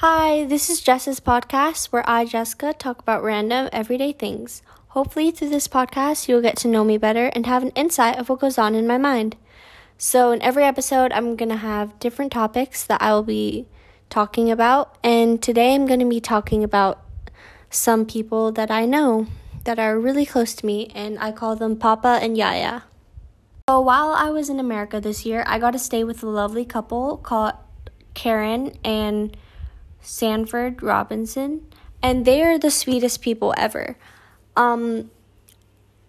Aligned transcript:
Hi, 0.00 0.44
this 0.44 0.68
is 0.68 0.82
Jess's 0.82 1.20
podcast 1.20 1.86
where 1.86 2.04
I, 2.06 2.26
Jessica, 2.26 2.74
talk 2.74 2.98
about 2.98 3.22
random 3.22 3.70
everyday 3.72 4.12
things. 4.12 4.60
Hopefully, 4.88 5.30
through 5.30 5.48
this 5.48 5.68
podcast, 5.68 6.28
you'll 6.28 6.42
get 6.42 6.58
to 6.58 6.68
know 6.68 6.84
me 6.84 6.98
better 6.98 7.28
and 7.28 7.46
have 7.46 7.62
an 7.62 7.70
insight 7.70 8.18
of 8.18 8.28
what 8.28 8.40
goes 8.40 8.58
on 8.58 8.74
in 8.74 8.86
my 8.86 8.98
mind. 8.98 9.36
So, 9.96 10.32
in 10.32 10.42
every 10.42 10.64
episode, 10.64 11.12
I'm 11.12 11.34
going 11.34 11.48
to 11.48 11.56
have 11.56 11.98
different 11.98 12.30
topics 12.30 12.84
that 12.84 13.00
I 13.00 13.14
will 13.14 13.22
be 13.22 13.68
talking 14.10 14.50
about. 14.50 14.98
And 15.02 15.42
today, 15.42 15.74
I'm 15.74 15.86
going 15.86 16.00
to 16.00 16.06
be 16.06 16.20
talking 16.20 16.62
about 16.62 17.02
some 17.70 18.04
people 18.04 18.52
that 18.52 18.70
I 18.70 18.84
know 18.84 19.26
that 19.64 19.78
are 19.78 19.98
really 19.98 20.26
close 20.26 20.52
to 20.56 20.66
me, 20.66 20.92
and 20.94 21.18
I 21.20 21.32
call 21.32 21.56
them 21.56 21.74
Papa 21.74 22.18
and 22.20 22.36
Yaya. 22.36 22.82
So, 23.66 23.80
while 23.80 24.10
I 24.10 24.28
was 24.28 24.50
in 24.50 24.60
America 24.60 25.00
this 25.00 25.24
year, 25.24 25.42
I 25.46 25.58
got 25.58 25.70
to 25.70 25.78
stay 25.78 26.04
with 26.04 26.22
a 26.22 26.28
lovely 26.28 26.66
couple 26.66 27.16
called 27.16 27.54
Karen 28.12 28.76
and 28.84 29.34
Sanford 30.06 30.82
Robinson, 30.82 31.66
and 32.02 32.24
they 32.24 32.42
are 32.42 32.58
the 32.58 32.70
sweetest 32.70 33.20
people 33.20 33.52
ever. 33.56 33.96
Um, 34.56 35.10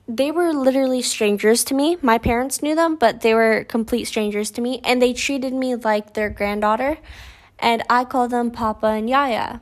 they 0.08 0.32
were 0.32 0.54
literally 0.54 1.02
strangers 1.02 1.64
to 1.66 1.74
me. 1.74 1.98
My 2.02 2.18
parents 2.18 2.62
knew 2.62 2.76
them, 2.76 2.96
but 2.96 3.22
they 3.22 3.34
were 3.34 3.66
complete 3.66 4.05
strangers 4.05 4.52
to 4.52 4.62
me, 4.62 4.80
and 4.84 5.02
they 5.02 5.14
treated 5.14 5.54
me 5.54 5.76
like 5.76 6.14
their 6.14 6.30
granddaughter, 6.30 7.00
and 7.60 7.84
I 7.90 8.05
call 8.05 8.28
them 8.28 8.52
Papa 8.52 8.86
and 8.88 9.10
Yaya. 9.10 9.62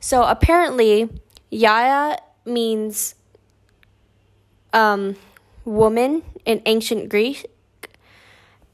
So 0.00 0.24
apparently, 0.24 1.08
Yaya 1.50 2.18
means 2.44 3.14
um, 4.72 5.16
woman 5.64 6.22
in 6.44 6.60
ancient 6.66 7.08
Greek, 7.08 7.46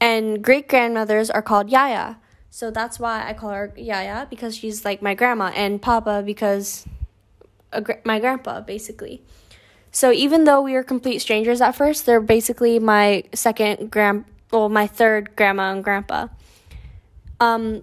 and 0.01 0.43
great 0.43 0.67
grandmothers 0.67 1.29
are 1.29 1.41
called 1.41 1.69
Yaya. 1.69 2.17
So 2.53 2.69
that's 2.69 2.99
why 2.99 3.27
I 3.27 3.33
call 3.33 3.49
her 3.49 3.73
Yaya 3.75 4.27
because 4.29 4.55
she's 4.55 4.85
like 4.85 5.01
my 5.01 5.15
grandma, 5.15 5.51
and 5.55 5.81
Papa 5.81 6.21
because 6.23 6.85
my 8.05 8.19
grandpa, 8.19 8.61
basically. 8.61 9.23
So 9.91 10.11
even 10.11 10.43
though 10.43 10.61
we 10.61 10.73
were 10.73 10.83
complete 10.83 11.17
strangers 11.17 11.61
at 11.61 11.71
first, 11.71 12.05
they're 12.05 12.21
basically 12.21 12.77
my 12.77 13.23
second 13.33 13.89
grand, 13.89 14.25
well, 14.51 14.69
my 14.69 14.85
third 14.85 15.35
grandma 15.35 15.71
and 15.71 15.83
grandpa. 15.83 16.27
Um, 17.39 17.81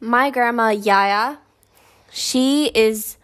my 0.00 0.30
grandma 0.30 0.70
Yaya, 0.70 1.36
she 2.10 2.68
is 2.74 3.18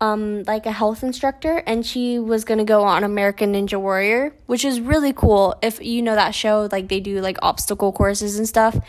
um 0.00 0.42
like 0.48 0.66
a 0.66 0.72
health 0.72 1.04
instructor, 1.04 1.62
and 1.64 1.86
she 1.86 2.18
was 2.18 2.44
gonna 2.44 2.64
go 2.64 2.82
on 2.82 3.04
American 3.04 3.52
Ninja 3.52 3.80
Warrior, 3.80 4.34
which 4.46 4.64
is 4.64 4.80
really 4.80 5.12
cool. 5.12 5.54
If 5.62 5.80
you 5.80 6.02
know 6.02 6.16
that 6.16 6.34
show, 6.34 6.68
like 6.72 6.88
they 6.88 6.98
do 6.98 7.20
like 7.20 7.38
obstacle 7.40 7.92
courses 7.92 8.36
and 8.36 8.48
stuff. 8.48 8.80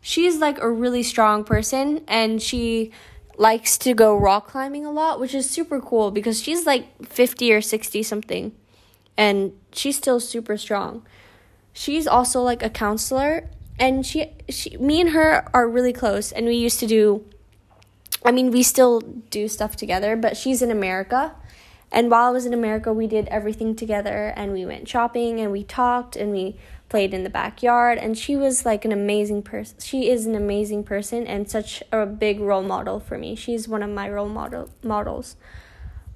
She's 0.00 0.38
like 0.38 0.58
a 0.58 0.70
really 0.70 1.02
strong 1.02 1.44
person, 1.44 2.02
and 2.06 2.40
she 2.40 2.92
likes 3.38 3.78
to 3.78 3.94
go 3.94 4.16
rock 4.16 4.48
climbing 4.48 4.84
a 4.84 4.90
lot, 4.90 5.20
which 5.20 5.34
is 5.34 5.48
super 5.48 5.80
cool 5.80 6.10
because 6.10 6.42
she's 6.42 6.66
like 6.66 7.06
50 7.06 7.52
or 7.52 7.60
60 7.60 8.02
something 8.02 8.52
and 9.16 9.52
she's 9.72 9.96
still 9.96 10.18
super 10.20 10.56
strong. 10.56 11.06
She's 11.72 12.06
also 12.06 12.42
like 12.42 12.62
a 12.62 12.70
counselor 12.70 13.48
and 13.78 14.04
she, 14.04 14.32
she 14.48 14.76
me 14.76 15.00
and 15.00 15.10
her 15.10 15.48
are 15.54 15.68
really 15.68 15.92
close 15.92 16.32
and 16.32 16.46
we 16.46 16.56
used 16.56 16.80
to 16.80 16.86
do 16.86 17.24
I 18.24 18.32
mean, 18.32 18.50
we 18.50 18.64
still 18.64 19.00
do 19.00 19.46
stuff 19.46 19.76
together, 19.76 20.16
but 20.16 20.36
she's 20.36 20.60
in 20.60 20.72
America. 20.72 21.36
And 21.90 22.10
while 22.10 22.28
I 22.28 22.30
was 22.30 22.44
in 22.44 22.52
America, 22.52 22.92
we 22.92 23.06
did 23.06 23.28
everything 23.28 23.74
together 23.74 24.32
and 24.36 24.52
we 24.52 24.66
went 24.66 24.88
shopping 24.88 25.40
and 25.40 25.50
we 25.50 25.64
talked 25.64 26.16
and 26.16 26.30
we 26.30 26.56
played 26.88 27.14
in 27.14 27.24
the 27.24 27.30
backyard. 27.30 27.98
And 27.98 28.16
she 28.16 28.36
was 28.36 28.66
like 28.66 28.84
an 28.84 28.92
amazing 28.92 29.42
person 29.42 29.76
she 29.80 30.10
is 30.10 30.26
an 30.26 30.34
amazing 30.34 30.84
person 30.84 31.26
and 31.26 31.50
such 31.50 31.82
a 31.92 32.04
big 32.04 32.40
role 32.40 32.62
model 32.62 33.00
for 33.00 33.16
me. 33.16 33.34
She's 33.34 33.66
one 33.68 33.82
of 33.82 33.90
my 33.90 34.08
role 34.08 34.28
model 34.28 34.70
models. 34.82 35.36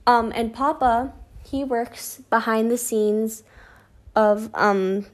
Um 0.06 0.33
and 0.34 0.53
papa 0.53 1.15
he 1.44 1.65
works 1.65 2.21
behind 2.31 2.71
the 2.71 2.78
scenes 2.78 3.43
of 4.15 4.50
um 4.54 5.06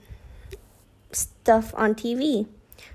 stuff 1.13 1.73
on 1.77 1.95
TV 1.95 2.47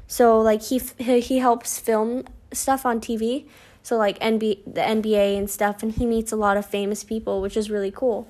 so 0.07 0.39
like 0.39 0.61
he 0.63 0.79
he 0.97 1.39
helps 1.39 1.79
film 1.79 2.25
stuff 2.51 2.85
on 2.85 2.99
TV 2.99 3.47
so 3.83 3.97
like 3.97 4.17
NBA 4.19 4.73
the 4.73 4.81
NBA 4.81 5.37
and 5.37 5.49
stuff 5.49 5.83
and 5.83 5.91
he 5.91 6.05
meets 6.05 6.31
a 6.31 6.35
lot 6.35 6.57
of 6.57 6.65
famous 6.65 7.03
people 7.03 7.41
which 7.41 7.55
is 7.55 7.69
really 7.69 7.91
cool 7.91 8.27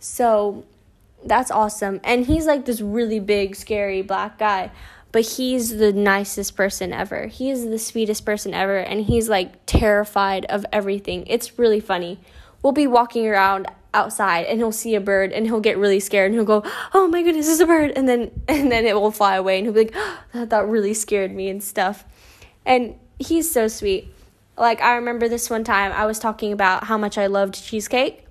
so 0.00 0.64
that's 1.24 1.50
awesome. 1.50 2.00
And 2.04 2.26
he's 2.26 2.46
like 2.46 2.64
this 2.64 2.80
really 2.80 3.20
big, 3.20 3.54
scary 3.56 4.02
black 4.02 4.38
guy, 4.38 4.70
but 5.12 5.22
he's 5.22 5.76
the 5.76 5.92
nicest 5.92 6.56
person 6.56 6.92
ever. 6.92 7.26
He 7.26 7.50
is 7.50 7.64
the 7.64 7.78
sweetest 7.78 8.24
person 8.24 8.54
ever, 8.54 8.78
and 8.78 9.04
he's 9.04 9.28
like 9.28 9.64
terrified 9.66 10.44
of 10.46 10.66
everything. 10.72 11.24
It's 11.26 11.58
really 11.58 11.80
funny. 11.80 12.18
We'll 12.62 12.72
be 12.72 12.86
walking 12.86 13.26
around 13.26 13.66
outside 13.94 14.46
and 14.46 14.58
he'll 14.58 14.72
see 14.72 14.94
a 14.94 15.00
bird 15.00 15.32
and 15.32 15.44
he'll 15.44 15.60
get 15.60 15.76
really 15.76 16.00
scared 16.00 16.26
and 16.26 16.34
he'll 16.34 16.44
go, 16.44 16.62
"Oh 16.94 17.08
my 17.08 17.22
goodness, 17.22 17.48
it's 17.48 17.60
a 17.60 17.66
bird!" 17.66 17.92
and 17.94 18.08
then 18.08 18.30
and 18.48 18.70
then 18.70 18.86
it 18.86 18.94
will 18.94 19.10
fly 19.10 19.36
away 19.36 19.58
and 19.58 19.66
he'll 19.66 19.74
be 19.74 19.84
like, 19.84 19.94
oh, 19.94 20.18
"That 20.32 20.50
that 20.50 20.66
really 20.66 20.94
scared 20.94 21.34
me" 21.34 21.48
and 21.48 21.62
stuff. 21.62 22.04
And 22.64 22.96
he's 23.18 23.50
so 23.50 23.68
sweet. 23.68 24.12
Like 24.62 24.80
I 24.80 24.94
remember 24.94 25.28
this 25.28 25.50
one 25.50 25.64
time 25.64 25.90
I 25.90 26.06
was 26.06 26.20
talking 26.20 26.52
about 26.52 26.84
how 26.84 26.96
much 26.96 27.18
I 27.18 27.26
loved 27.26 27.60
cheesecake. 27.60 28.24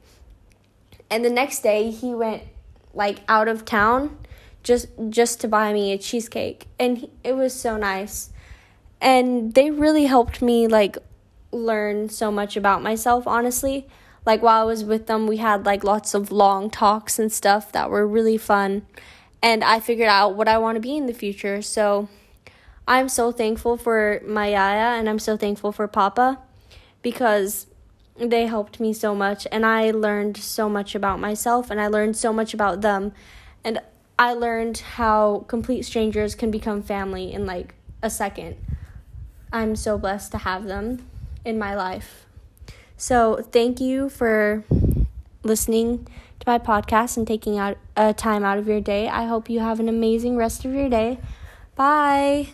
And 1.09 1.25
the 1.25 1.29
next 1.29 1.59
day 1.59 1.91
he 1.91 2.15
went 2.15 2.43
like 2.93 3.19
out 3.27 3.49
of 3.49 3.65
town 3.65 4.17
just 4.63 4.87
just 5.09 5.41
to 5.41 5.49
buy 5.49 5.73
me 5.73 5.91
a 5.91 5.97
cheesecake. 5.97 6.67
And 6.79 6.99
he, 6.99 7.09
it 7.25 7.33
was 7.33 7.53
so 7.53 7.75
nice. 7.75 8.29
And 9.01 9.53
they 9.55 9.71
really 9.71 10.05
helped 10.05 10.41
me 10.41 10.67
like 10.67 10.97
learn 11.51 12.07
so 12.07 12.31
much 12.31 12.55
about 12.55 12.81
myself 12.81 13.27
honestly. 13.27 13.89
Like 14.25 14.41
while 14.41 14.61
I 14.61 14.65
was 14.65 14.85
with 14.85 15.07
them 15.07 15.27
we 15.27 15.35
had 15.35 15.65
like 15.65 15.83
lots 15.83 16.13
of 16.13 16.31
long 16.31 16.69
talks 16.69 17.19
and 17.19 17.29
stuff 17.29 17.73
that 17.73 17.89
were 17.89 18.07
really 18.07 18.37
fun. 18.37 18.83
And 19.43 19.65
I 19.65 19.81
figured 19.81 20.07
out 20.07 20.37
what 20.37 20.47
I 20.47 20.59
want 20.59 20.77
to 20.77 20.79
be 20.79 20.95
in 20.95 21.07
the 21.07 21.13
future 21.13 21.61
so 21.61 22.07
I'm 22.87 23.09
so 23.09 23.31
thankful 23.31 23.77
for 23.77 24.21
my 24.25 24.47
yaya 24.47 24.97
and 24.99 25.07
I'm 25.07 25.19
so 25.19 25.37
thankful 25.37 25.71
for 25.71 25.87
papa 25.87 26.39
because 27.01 27.67
they 28.17 28.47
helped 28.47 28.79
me 28.79 28.93
so 28.93 29.15
much 29.15 29.47
and 29.51 29.65
I 29.65 29.91
learned 29.91 30.37
so 30.37 30.67
much 30.67 30.95
about 30.95 31.19
myself 31.19 31.71
and 31.71 31.79
I 31.79 31.87
learned 31.87 32.17
so 32.17 32.33
much 32.33 32.53
about 32.53 32.81
them 32.81 33.13
and 33.63 33.79
I 34.19 34.33
learned 34.33 34.77
how 34.79 35.45
complete 35.47 35.83
strangers 35.83 36.35
can 36.35 36.51
become 36.51 36.83
family 36.83 37.31
in 37.31 37.45
like 37.45 37.75
a 38.03 38.09
second. 38.09 38.57
I'm 39.51 39.75
so 39.75 39.97
blessed 39.97 40.31
to 40.33 40.39
have 40.39 40.65
them 40.65 41.07
in 41.43 41.57
my 41.57 41.75
life. 41.75 42.25
So, 42.97 43.43
thank 43.51 43.81
you 43.81 44.09
for 44.09 44.63
listening 45.43 46.07
to 46.39 46.45
my 46.45 46.59
podcast 46.59 47.17
and 47.17 47.25
taking 47.25 47.57
out 47.57 47.77
a 47.97 48.13
time 48.13 48.43
out 48.43 48.59
of 48.59 48.67
your 48.67 48.79
day. 48.79 49.07
I 49.07 49.25
hope 49.25 49.49
you 49.49 49.59
have 49.59 49.79
an 49.79 49.89
amazing 49.89 50.37
rest 50.37 50.65
of 50.65 50.73
your 50.73 50.87
day. 50.87 51.19
Bye. 51.75 52.49